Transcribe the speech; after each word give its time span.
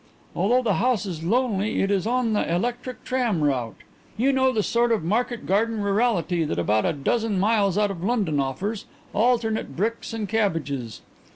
Although 0.35 0.63
the 0.63 0.73
house 0.81 1.05
is 1.05 1.23
lonely 1.23 1.79
it 1.83 1.91
is 1.91 2.07
on 2.07 2.33
the 2.33 2.51
electric 2.51 3.03
tram 3.03 3.43
route. 3.43 3.75
You 4.17 4.33
know 4.33 4.51
the 4.51 4.63
sort 4.63 4.91
of 4.91 5.03
market 5.03 5.45
garden 5.45 5.79
rurality 5.79 6.43
that 6.43 6.57
about 6.57 6.85
a 6.87 6.93
dozen 6.93 7.39
miles 7.39 7.77
out 7.77 7.91
of 7.91 8.03
London 8.03 8.39
offers 8.39 8.85
alternate 9.13 9.75
bricks 9.75 10.11
and 10.11 10.27
cabbages. 10.27 11.01